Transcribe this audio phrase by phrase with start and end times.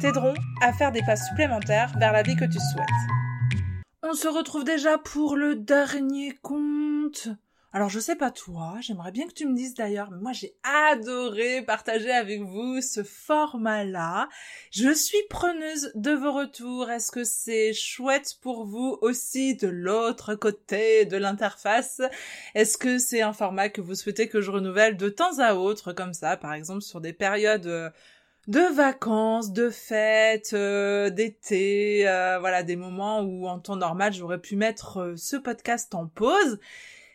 [0.00, 2.86] t'aideront à faire des pas supplémentaires vers la vie que tu souhaites.
[4.02, 7.28] On se retrouve déjà pour le dernier conte
[7.72, 10.56] alors je sais pas toi, j'aimerais bien que tu me dises d'ailleurs, mais moi j'ai
[10.64, 14.28] adoré partager avec vous ce format-là.
[14.72, 16.90] Je suis preneuse de vos retours.
[16.90, 22.02] Est-ce que c'est chouette pour vous aussi de l'autre côté de l'interface?
[22.56, 25.92] Est-ce que c'est un format que vous souhaitez que je renouvelle de temps à autre
[25.92, 27.88] comme ça, par exemple sur des périodes euh,
[28.48, 34.40] de vacances, de fêtes, euh, d'été, euh, voilà, des moments où en temps normal j'aurais
[34.40, 36.58] pu mettre ce podcast en pause.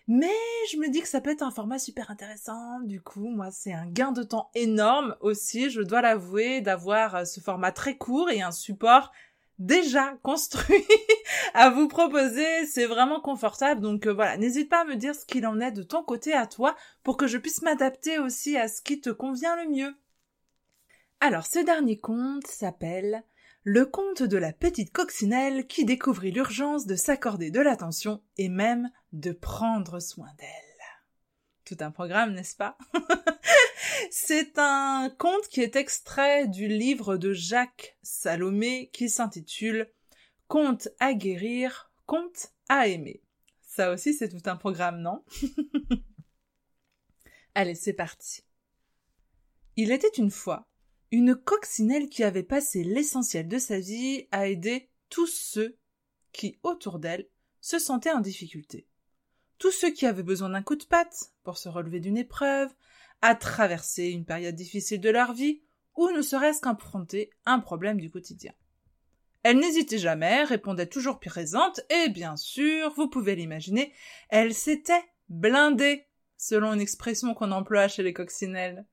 [0.08, 0.30] Mais
[0.72, 2.80] je me dis que ça peut être un format super intéressant.
[2.82, 7.26] Du coup, moi, c'est un gain de temps énorme aussi, je dois l'avouer, d'avoir euh,
[7.26, 9.12] ce format très court et un support
[9.58, 10.86] déjà construit
[11.56, 12.68] à vous proposer.
[12.68, 13.82] C'est vraiment confortable.
[13.82, 16.34] Donc euh, voilà, n'hésite pas à me dire ce qu'il en est de ton côté
[16.34, 19.96] à toi pour que je puisse m'adapter aussi à ce qui te convient le mieux.
[21.28, 23.24] Alors, ce dernier conte s'appelle
[23.64, 28.92] le conte de la petite coccinelle qui découvrit l'urgence de s'accorder de l'attention et même
[29.12, 30.86] de prendre soin d'elle.
[31.66, 32.78] Tout un programme, n'est-ce pas?
[34.12, 39.92] C'est un conte qui est extrait du livre de Jacques Salomé qui s'intitule
[40.48, 43.24] Conte à guérir, conte à aimer.
[43.64, 45.26] Ça aussi, c'est tout un programme, non?
[47.56, 48.44] Allez, c'est parti.
[49.76, 50.68] Il était une fois
[51.12, 55.78] une coccinelle qui avait passé l'essentiel de sa vie à aider tous ceux
[56.32, 57.28] qui, autour d'elle,
[57.62, 58.88] se sentaient en difficulté.
[59.58, 62.74] Tous ceux qui avaient besoin d'un coup de patte pour se relever d'une épreuve,
[63.22, 65.62] à traverser une période difficile de leur vie,
[65.96, 68.54] ou ne serait-ce qu'affronter un problème du quotidien.
[69.44, 73.94] Elle n'hésitait jamais, répondait toujours présente, et bien sûr, vous pouvez l'imaginer,
[74.30, 76.08] elle s'était blindée,
[76.38, 78.86] selon une expression qu'on emploie chez les coccinelles.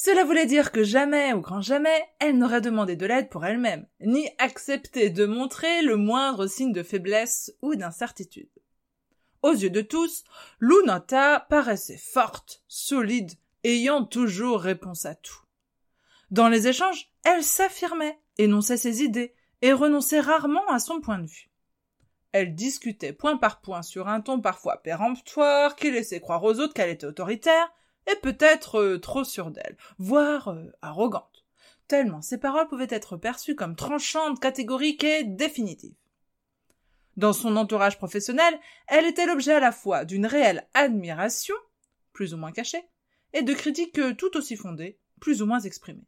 [0.00, 3.84] Cela voulait dire que jamais, ou grand jamais, elle n'aurait demandé de l'aide pour elle-même,
[3.98, 8.48] ni accepté de montrer le moindre signe de faiblesse ou d'incertitude.
[9.42, 10.22] Aux yeux de tous,
[10.60, 13.32] Lunata paraissait forte, solide,
[13.64, 15.42] ayant toujours réponse à tout.
[16.30, 21.26] Dans les échanges, elle s'affirmait, énonçait ses idées, et renonçait rarement à son point de
[21.26, 21.50] vue.
[22.30, 26.74] Elle discutait point par point sur un ton parfois péremptoire qui laissait croire aux autres
[26.74, 27.68] qu'elle était autoritaire,
[28.10, 31.44] et peut-être euh, trop sûre d'elle, voire euh, arrogante,
[31.86, 35.94] tellement ses paroles pouvaient être perçues comme tranchantes, catégoriques et définitives.
[37.16, 41.56] Dans son entourage professionnel, elle était l'objet à la fois d'une réelle admiration,
[42.12, 42.88] plus ou moins cachée,
[43.32, 46.06] et de critiques tout aussi fondées, plus ou moins exprimées.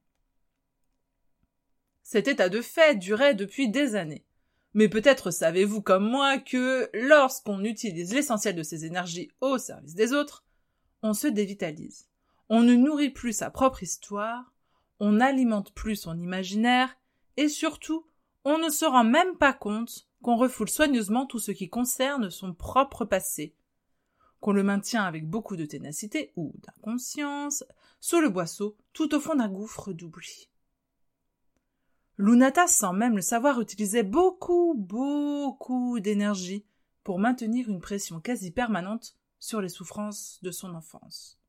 [2.02, 4.24] Cet état de fait durait depuis des années.
[4.72, 10.12] Mais peut-être savez-vous comme moi que lorsqu'on utilise l'essentiel de ses énergies au service des
[10.12, 10.44] autres,
[11.02, 12.08] on se dévitalise.
[12.48, 14.52] On ne nourrit plus sa propre histoire,
[14.98, 16.96] on n'alimente plus son imaginaire,
[17.36, 18.06] et surtout,
[18.44, 22.52] on ne se rend même pas compte qu'on refoule soigneusement tout ce qui concerne son
[22.52, 23.54] propre passé,
[24.40, 27.64] qu'on le maintient avec beaucoup de ténacité ou d'inconscience,
[28.00, 30.48] sous le boisseau, tout au fond d'un gouffre d'oubli.
[32.16, 36.66] Lunata, sans même le savoir, utilisait beaucoup, beaucoup d'énergie
[37.02, 41.40] pour maintenir une pression quasi permanente sur les souffrances de son enfance,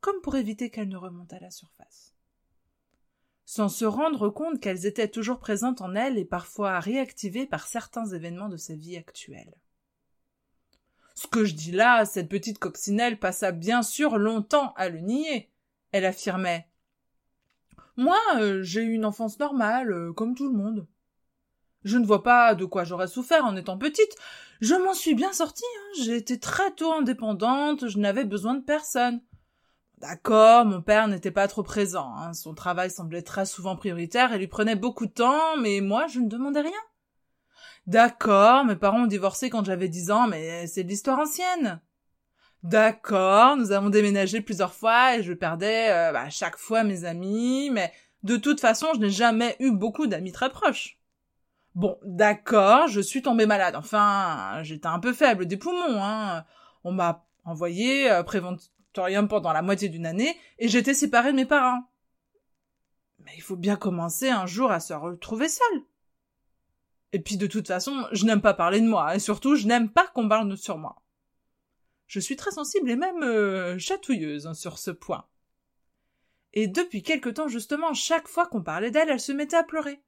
[0.00, 2.14] comme pour éviter qu'elles ne remontent à la surface.
[3.44, 8.06] Sans se rendre compte qu'elles étaient toujours présentes en elle et parfois réactivées par certains
[8.06, 9.54] événements de sa vie actuelle.
[11.14, 15.50] Ce que je dis là, cette petite coccinelle passa bien sûr longtemps à le nier.
[15.92, 16.66] Elle affirmait
[17.96, 20.86] Moi, euh, j'ai eu une enfance normale, euh, comme tout le monde.
[21.84, 24.14] Je ne vois pas de quoi j'aurais souffert en étant petite.
[24.60, 25.64] Je m'en suis bien sortie.
[25.64, 26.02] Hein.
[26.04, 27.88] J'ai été très tôt indépendante.
[27.88, 29.20] Je n'avais besoin de personne.
[29.98, 32.14] D'accord, mon père n'était pas trop présent.
[32.16, 32.32] Hein.
[32.32, 36.20] Son travail semblait très souvent prioritaire et lui prenait beaucoup de temps, mais moi, je
[36.20, 36.72] ne demandais rien.
[37.86, 41.80] D'accord, mes parents ont divorcé quand j'avais dix ans, mais c'est de l'histoire ancienne.
[42.62, 47.70] D'accord, nous avons déménagé plusieurs fois et je perdais euh, bah, chaque fois mes amis,
[47.70, 47.92] mais
[48.22, 50.99] de toute façon, je n'ai jamais eu beaucoup d'amis très proches.
[51.74, 53.76] Bon, d'accord, je suis tombée malade.
[53.76, 56.02] Enfin, j'étais un peu faible des poumons.
[56.02, 56.44] Hein.
[56.84, 61.46] On m'a envoyé euh, préventorium pendant la moitié d'une année et j'étais séparée de mes
[61.46, 61.84] parents.
[63.20, 65.84] Mais il faut bien commencer un jour à se retrouver seul.
[67.12, 69.90] Et puis de toute façon, je n'aime pas parler de moi, et surtout je n'aime
[69.90, 71.02] pas qu'on parle sur moi.
[72.06, 75.26] Je suis très sensible et même euh, chatouilleuse hein, sur ce point.
[76.52, 80.02] Et depuis quelque temps justement, chaque fois qu'on parlait d'elle, elle se mettait à pleurer.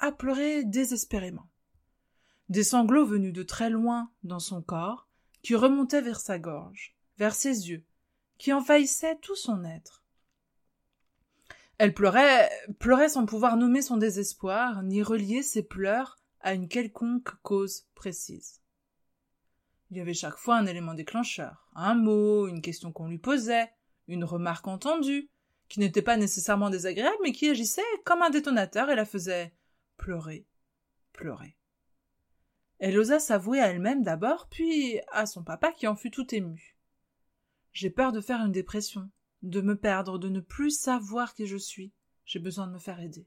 [0.00, 1.48] À pleurer désespérément.
[2.48, 5.08] Des sanglots venus de très loin dans son corps,
[5.42, 7.84] qui remontaient vers sa gorge, vers ses yeux,
[8.38, 10.04] qui envahissaient tout son être.
[11.78, 12.48] Elle pleurait,
[12.78, 18.60] pleurait sans pouvoir nommer son désespoir, ni relier ses pleurs à une quelconque cause précise.
[19.90, 23.72] Il y avait chaque fois un élément déclencheur, un mot, une question qu'on lui posait,
[24.06, 25.28] une remarque entendue,
[25.68, 29.52] qui n'était pas nécessairement désagréable, mais qui agissait comme un détonateur et la faisait
[29.98, 30.46] pleurer,
[31.12, 31.56] pleurer.
[32.78, 36.78] Elle osa s'avouer à elle-même d'abord, puis à son papa qui en fut tout ému.
[37.72, 39.10] J'ai peur de faire une dépression,
[39.42, 41.92] de me perdre, de ne plus savoir qui je suis.
[42.24, 43.26] J'ai besoin de me faire aider.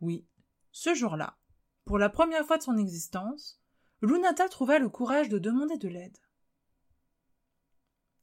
[0.00, 0.26] Oui,
[0.70, 1.36] ce jour-là,
[1.84, 3.60] pour la première fois de son existence,
[4.00, 6.16] Lunata trouva le courage de demander de l'aide.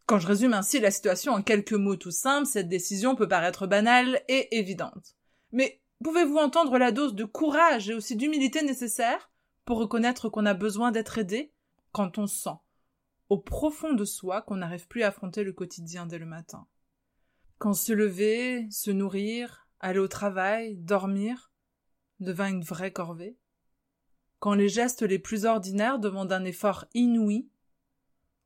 [0.06, 3.68] Quand je résume ainsi la situation en quelques mots tout simples, cette décision peut paraître
[3.68, 5.16] banale et évidente.
[5.52, 9.30] Mais pouvez-vous entendre la dose de courage et aussi d'humilité nécessaire
[9.66, 11.54] pour reconnaître qu'on a besoin d'être aidé
[11.92, 12.58] quand on sent,
[13.30, 16.68] au profond de soi, qu'on n'arrive plus à affronter le quotidien dès le matin?
[17.58, 21.52] Quand se lever, se nourrir, aller au travail, dormir,
[22.20, 23.38] devint une vraie corvée?
[24.40, 27.50] Quand les gestes les plus ordinaires demandent un effort inouï,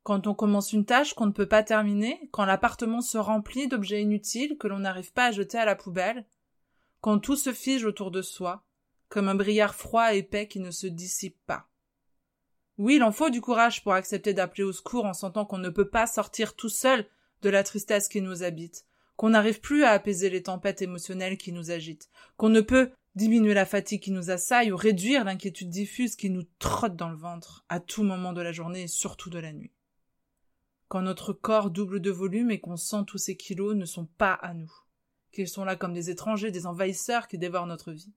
[0.02, 4.02] quand on commence une tâche qu'on ne peut pas terminer, quand l'appartement se remplit d'objets
[4.02, 6.26] inutiles que l'on n'arrive pas à jeter à la poubelle,
[7.04, 8.64] quand tout se fige autour de soi,
[9.10, 11.68] comme un brillard froid et épais qui ne se dissipe pas.
[12.78, 15.68] Oui, il en faut du courage pour accepter d'appeler au secours en sentant qu'on ne
[15.68, 17.06] peut pas sortir tout seul
[17.42, 18.86] de la tristesse qui nous habite,
[19.16, 22.08] qu'on n'arrive plus à apaiser les tempêtes émotionnelles qui nous agitent,
[22.38, 26.44] qu'on ne peut diminuer la fatigue qui nous assaille ou réduire l'inquiétude diffuse qui nous
[26.58, 29.74] trotte dans le ventre à tout moment de la journée et surtout de la nuit.
[30.88, 34.32] Quand notre corps double de volume et qu'on sent tous ces kilos ne sont pas
[34.32, 34.72] à nous,
[35.34, 38.12] qu'ils sont là comme des étrangers, des envahisseurs qui dévorent notre vie.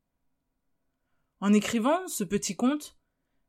[1.40, 2.98] En écrivant ce petit conte,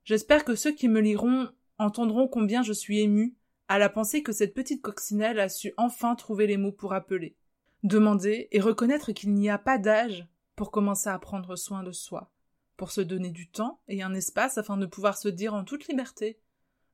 [0.04, 1.48] j'espère que ceux qui me liront
[1.78, 3.36] entendront combien je suis ému
[3.68, 7.36] à la pensée que cette petite coccinelle a su enfin trouver les mots pour appeler,
[7.82, 10.26] demander et reconnaître qu'il n'y a pas d'âge
[10.56, 12.32] pour commencer à prendre soin de soi,
[12.76, 15.86] pour se donner du temps et un espace afin de pouvoir se dire en toute
[15.86, 16.40] liberté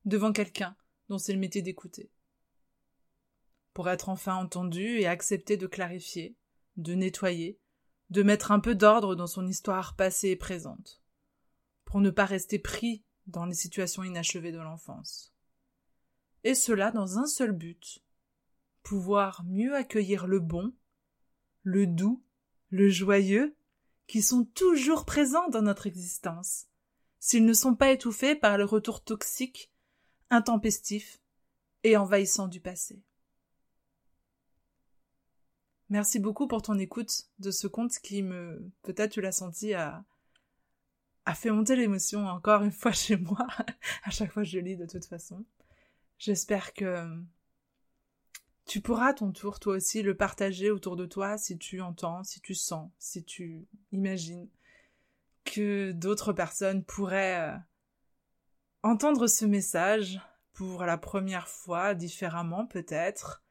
[0.03, 0.75] devant quelqu'un
[1.09, 2.11] dont c'est le métier d'écouter.
[3.73, 6.35] Pour être enfin entendu et accepter de clarifier,
[6.77, 7.59] de nettoyer,
[8.09, 11.01] de mettre un peu d'ordre dans son histoire passée et présente,
[11.85, 15.33] pour ne pas rester pris dans les situations inachevées de l'enfance.
[16.43, 18.03] Et cela dans un seul but,
[18.83, 20.73] pouvoir mieux accueillir le bon,
[21.63, 22.25] le doux
[22.69, 23.55] le joyeux,
[24.07, 26.65] qui sont toujours présents dans notre existence,
[27.19, 29.71] s'ils ne sont pas étouffés par le retour toxique,
[30.29, 31.21] intempestif
[31.83, 33.01] et envahissant du passé.
[35.89, 40.03] Merci beaucoup pour ton écoute de ce conte qui me, peut-être tu l'as senti, a,
[41.25, 43.47] a fait monter l'émotion encore une fois chez moi.
[44.03, 45.45] à chaque fois je lis de toute façon.
[46.17, 47.07] J'espère que
[48.65, 52.23] tu pourras à ton tour, toi aussi, le partager autour de toi si tu entends,
[52.23, 54.49] si tu sens, si tu imagines
[55.43, 57.57] que d'autres personnes pourraient euh,
[58.81, 60.19] entendre ce message
[60.53, 63.44] pour la première fois, différemment peut-être,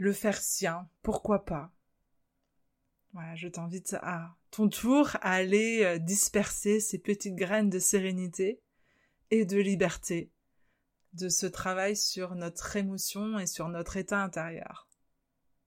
[0.00, 1.70] le faire sien, pourquoi pas.
[3.12, 8.62] Voilà, je t'invite à ton tour à aller euh, disperser ces petites graines de sérénité
[9.30, 10.32] et de liberté
[11.12, 14.88] de ce travail sur notre émotion et sur notre état intérieur.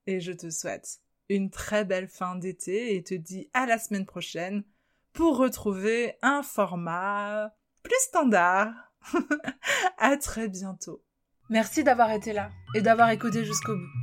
[0.08, 4.06] Et je te souhaite une très belle fin d'été et te dis à la semaine
[4.06, 4.64] prochaine
[5.12, 8.74] pour retrouver un format plus standard.
[9.98, 11.04] à très bientôt.
[11.50, 14.03] Merci d'avoir été là et d'avoir écouté jusqu'au bout.